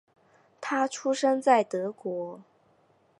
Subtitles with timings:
[0.59, 2.41] 他出生在德国。